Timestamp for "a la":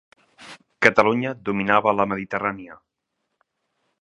1.93-2.09